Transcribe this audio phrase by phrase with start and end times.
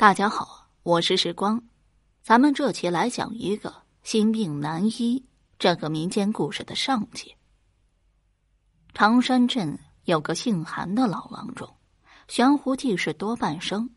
[0.00, 1.60] 大家好，我是时光，
[2.22, 3.74] 咱们这期来讲一个
[4.04, 5.26] 心病难医
[5.58, 7.34] 这个民间故事的上集。
[8.94, 11.68] 长山镇有个姓韩的老郎中，
[12.28, 13.90] 悬壶济世多半生，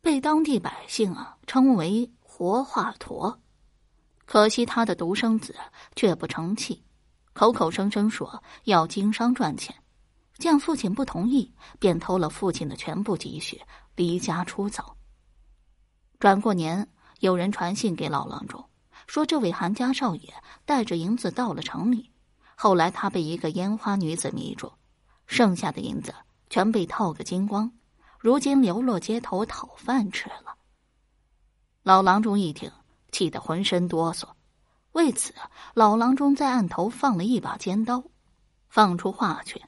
[0.00, 3.36] 被当地百姓啊称为活华佗。
[4.24, 5.54] 可惜他的独生子
[5.94, 6.82] 却不成器，
[7.34, 9.76] 口口声声说要经商赚钱，
[10.38, 13.60] 见父亲不同意，便偷了父亲的全部积蓄，
[13.94, 14.96] 离家出走。
[16.20, 16.86] 转过年，
[17.20, 18.62] 有人传信给老郎中，
[19.06, 20.34] 说这位韩家少爷
[20.66, 22.10] 带着银子到了城里。
[22.54, 24.70] 后来他被一个烟花女子迷住，
[25.26, 26.14] 剩下的银子
[26.50, 27.72] 全被套个精光，
[28.18, 30.56] 如今流落街头讨饭吃了。
[31.82, 32.70] 老郎中一听，
[33.10, 34.28] 气得浑身哆嗦。
[34.92, 35.32] 为此，
[35.72, 38.04] 老郎中在案头放了一把尖刀，
[38.68, 39.62] 放出话去：“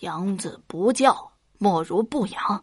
[0.00, 2.62] 养子不教，莫如不养。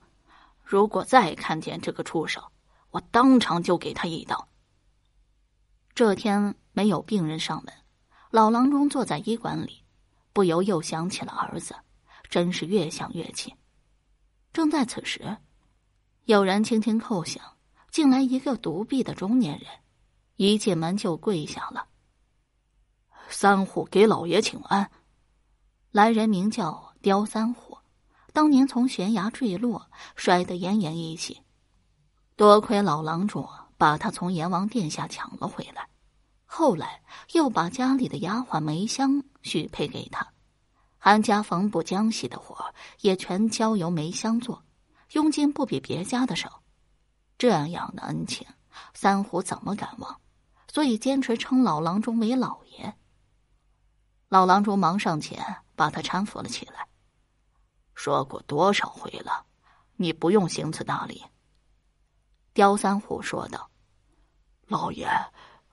[0.63, 2.43] 如果再看见这个畜生。”
[2.91, 4.47] 我当场就给他一刀。
[5.93, 7.73] 这天没有病人上门，
[8.31, 9.83] 老郎中坐在医馆里，
[10.33, 11.75] 不由又想起了儿子，
[12.29, 13.53] 真是越想越气。
[14.53, 15.37] 正在此时，
[16.25, 17.43] 有人轻轻叩响，
[17.91, 19.67] 进来一个独臂的中年人，
[20.37, 21.87] 一进门就跪下了。
[23.29, 24.89] 三虎给老爷请安。
[25.91, 27.77] 来人名叫刁三虎，
[28.31, 31.41] 当年从悬崖坠落，摔得奄奄一息。
[32.39, 35.89] 多亏老郎中把他从阎王殿下抢了回来，
[36.45, 37.01] 后来
[37.33, 40.25] 又把家里的丫鬟梅香许配给他，
[40.97, 44.63] 韩家缝补浆洗的活也全交由梅香做，
[45.11, 46.63] 佣金不比别家的少。
[47.37, 48.47] 这样的恩情，
[48.93, 50.17] 三虎怎么敢忘？
[50.71, 52.95] 所以坚持称老郎中为老爷。
[54.29, 55.43] 老郎中忙上前
[55.75, 56.87] 把他搀扶了起来，
[57.95, 59.45] 说过多少回了，
[59.97, 61.21] 你不用行此大礼。
[62.59, 63.69] 刁三虎说道
[64.67, 65.07] ：“老爷，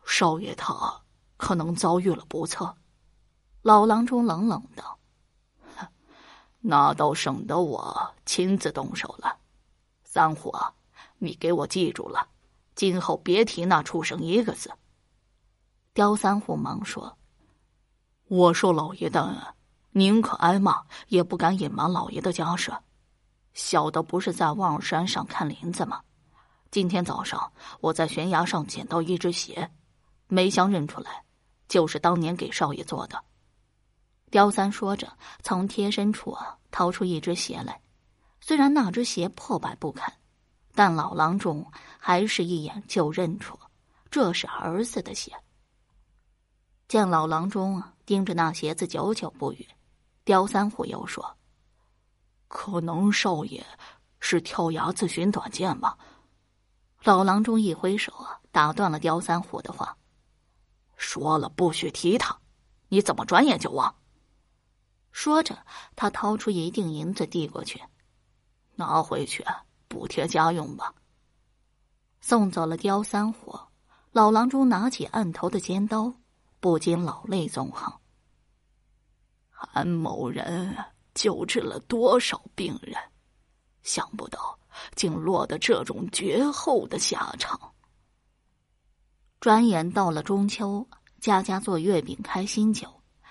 [0.04, 1.02] 少爷他
[1.36, 2.76] 可能遭遇了不测。”
[3.62, 4.96] 老郎中冷冷道
[6.62, 9.36] ：“那倒省得我亲自动手了。
[10.04, 10.54] 三虎，
[11.18, 12.28] 你给我记住了，
[12.76, 14.72] 今后别提那畜生一个字。”
[15.92, 17.18] 刁三虎忙说
[18.30, 19.36] ：“我受老爷的恩，
[19.90, 22.72] 宁可挨骂，也不敢隐瞒老爷的家事。
[23.54, 26.02] 小的不是在望山上看林子吗？”
[26.76, 27.50] 今天早上，
[27.80, 29.70] 我在悬崖上捡到一只鞋，
[30.28, 31.24] 梅香认出来，
[31.68, 33.18] 就是当年给少爷做的。
[34.30, 35.10] 刁三说着，
[35.42, 37.80] 从贴身处啊掏出一只鞋来。
[38.42, 40.12] 虽然那只鞋破败不堪，
[40.74, 41.66] 但老郎中
[41.98, 43.58] 还是一眼就认出
[44.10, 45.32] 这是儿子的鞋。
[46.88, 49.66] 见老郎中盯着那鞋子久久不语，
[50.24, 51.38] 刁三虎又说
[52.48, 53.64] ：“可能少爷
[54.20, 55.96] 是跳崖自寻短见吧。”
[57.06, 59.96] 老郎中一挥手啊，打断了刁三虎的话，
[60.96, 62.36] 说了不许提他，
[62.88, 63.94] 你怎么转眼就忘？
[65.12, 65.56] 说着，
[65.94, 67.80] 他掏出一锭银子递过去，
[68.74, 69.44] 拿回去
[69.86, 70.92] 补贴家用吧。
[72.20, 73.56] 送走了刁三虎，
[74.10, 76.12] 老郎中拿起案头的尖刀，
[76.58, 78.00] 不禁老泪纵横。
[79.48, 80.76] 韩某人
[81.14, 83.00] 救治了多少病人，
[83.84, 84.58] 想不到。
[84.94, 87.72] 竟落得这种绝后的下场。
[89.40, 90.88] 转眼到了中秋，
[91.20, 92.88] 家家做月饼、开新酒，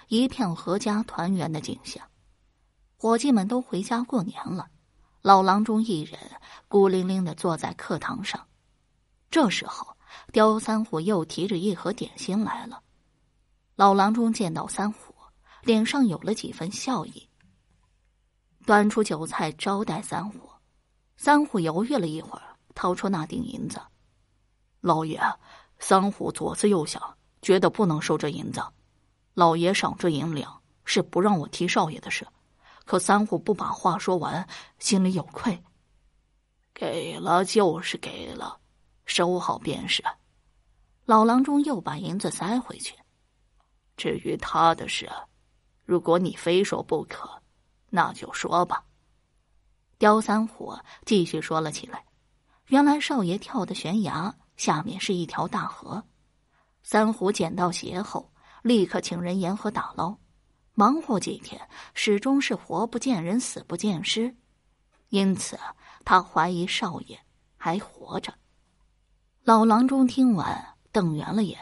[0.07, 2.07] 一片阖家团圆的景象。
[2.97, 4.67] 伙计们都回家过年了，
[5.21, 6.19] 老郎中一人
[6.67, 8.47] 孤零零的坐在课堂上。
[9.29, 9.97] 这时候，
[10.31, 12.81] 刁三虎又提着一盒点心来了。
[13.75, 15.13] 老郎中见到三虎，
[15.63, 17.27] 脸上有了几分笑意，
[18.65, 20.54] 端出酒菜招待三虎。
[21.17, 23.81] 三虎犹豫了一会儿，掏出那锭银子。
[24.81, 25.19] 老爷，
[25.79, 28.61] 三虎左思右想，觉得不能收这银子。
[29.33, 32.27] 老爷赏这银两，是不让我提少爷的事。
[32.85, 35.61] 可三虎不把话说完，心里有愧。
[36.73, 38.59] 给了就是给了，
[39.05, 40.03] 收好便是。
[41.05, 42.95] 老郎中又把银子塞回去。
[43.97, 45.09] 至于他的事，
[45.85, 47.41] 如果你非说不可，
[47.89, 48.83] 那就说吧。
[49.97, 52.03] 刁三虎继续说了起来
[52.67, 56.03] ：“原来少爷跳的悬崖下面是一条大河，
[56.83, 58.29] 三虎捡到鞋后，
[58.61, 60.17] 立刻请人沿河打捞，
[60.73, 64.35] 忙活几天，始终是活不见人，死不见尸，
[65.09, 65.57] 因此
[66.03, 67.17] 他怀疑少爷
[67.55, 68.33] 还活着。”
[69.43, 71.57] 老郎中听完，瞪圆了眼：“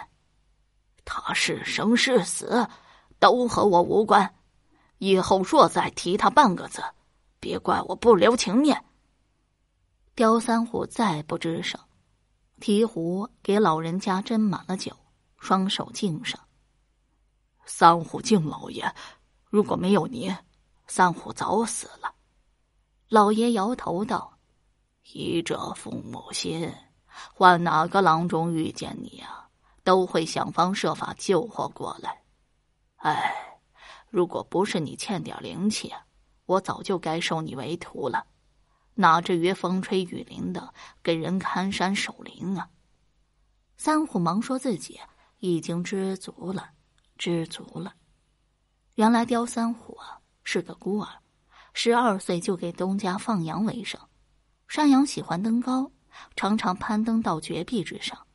[1.06, 2.68] 他是生是死，
[3.19, 4.33] 都和我无关，
[4.97, 6.83] 以后若再提他半个字。”
[7.43, 8.85] 别怪我不留情面。
[10.15, 11.77] 刁三虎再不吱声，
[12.61, 14.95] 提壶给老人家斟满了酒，
[15.37, 16.39] 双手敬上。
[17.65, 18.89] 三虎敬老爷，
[19.49, 20.33] 如果没有您，
[20.87, 22.15] 三虎早死了。
[23.09, 24.37] 老爷摇头道
[25.11, 26.73] ：“医者父母心，
[27.33, 29.49] 换哪个郎中遇见你啊，
[29.83, 32.23] 都会想方设法救活过来。
[32.95, 33.59] 哎，
[34.09, 35.91] 如果不是你欠点灵气，
[36.53, 38.25] 我早就该收你为徒了。”
[38.95, 42.69] 哪至于风吹雨淋的给人看山守灵啊？
[43.75, 45.00] 三虎忙说自己
[45.39, 46.69] 已经知足了，
[47.17, 47.95] 知足了。
[48.94, 51.09] 原来刁三虎啊是个孤儿，
[51.73, 54.00] 十二岁就给东家放羊为生。
[54.67, 55.91] 山羊喜欢登高，
[56.35, 58.27] 常常攀登到绝壁之上。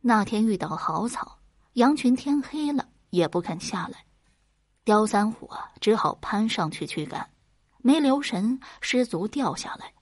[0.00, 1.40] 那天遇到好草，
[1.72, 4.06] 羊群天黑了也不肯下来，
[4.84, 7.28] 刁三虎啊只好攀上去驱赶。
[7.78, 9.92] 没留神失足掉下来，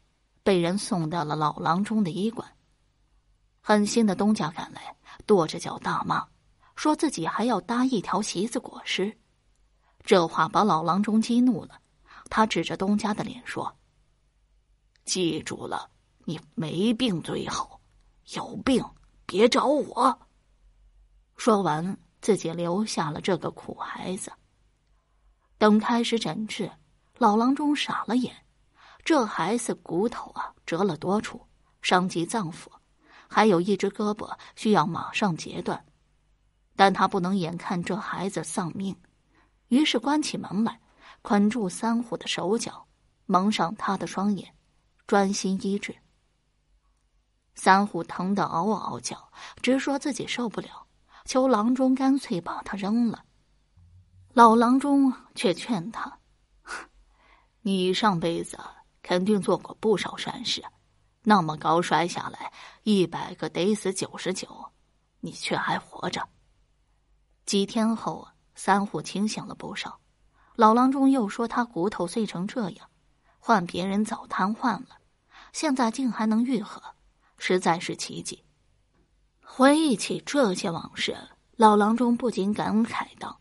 [0.44, 2.48] 被人送到了老郎中的医馆。
[3.60, 4.96] 狠心的东家赶来，
[5.26, 6.24] 跺着脚大骂，
[6.76, 9.16] 说自己还要搭一条席子裹尸。
[10.04, 11.80] 这话把老郎中激怒了，
[12.30, 13.76] 他指着东家的脸说
[15.04, 15.90] ：“记住了，
[16.24, 17.80] 你没病最好，
[18.34, 18.84] 有病
[19.26, 20.20] 别找我。”
[21.36, 24.32] 说完，自己留下了这个苦孩子。
[25.62, 26.68] 等开始诊治。
[27.18, 28.34] 老郎中傻了眼，
[29.04, 31.40] 这孩子骨头啊折了多处，
[31.80, 32.66] 伤及脏腑，
[33.28, 35.84] 还有一只胳膊需要马上截断，
[36.74, 38.96] 但他不能眼看这孩子丧命，
[39.68, 40.80] 于是关起门来，
[41.22, 42.88] 捆住三虎的手脚，
[43.26, 44.52] 蒙上他的双眼，
[45.06, 45.94] 专心医治。
[47.54, 49.30] 三虎疼得嗷嗷叫，
[49.62, 50.88] 直说自己受不了，
[51.24, 53.22] 求郎中干脆把他扔了。
[54.34, 56.18] 老郎中却劝他。
[57.60, 58.58] 你上辈子
[59.02, 60.64] 肯定做过不少善事，
[61.22, 62.50] 那么高摔下来，
[62.82, 64.48] 一百个得死九十九，
[65.20, 66.26] 你却还活着。
[67.44, 70.00] 几天后，三虎清醒了不少。
[70.56, 72.88] 老郎中又说他骨头碎成这样，
[73.38, 74.96] 换别人早瘫痪了，
[75.52, 76.82] 现在竟还能愈合，
[77.36, 78.42] 实在是奇迹。
[79.42, 81.16] 回忆起这些往事，
[81.56, 83.38] 老郎中不禁感慨道：“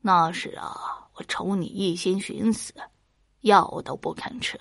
[0.00, 2.74] 那时啊，我瞅你一心寻死。”
[3.42, 4.60] 药都不肯吃，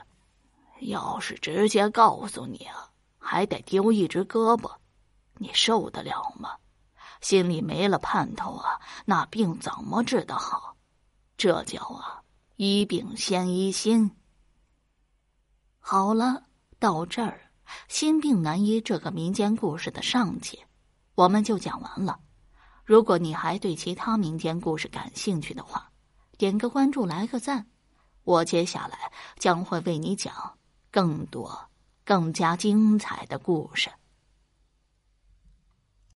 [0.82, 4.72] 要是直接告诉你啊，还得丢一只胳膊，
[5.38, 6.56] 你受得了吗？
[7.20, 10.78] 心里没了盼头啊，那病怎么治得好？
[11.38, 12.22] 这叫啊，
[12.58, 14.12] 医病先医心。
[15.80, 16.44] 好了，
[16.78, 17.50] 到这儿，
[17.88, 20.64] 心病难医这个民间故事的上集，
[21.16, 22.20] 我们就讲完了。
[22.88, 25.92] 如果你还对其他民间故事感兴趣的话，
[26.38, 27.68] 点个关注，来个赞。
[28.24, 30.34] 我接下来将会为你讲
[30.90, 31.70] 更多、
[32.06, 33.90] 更加精彩的故事。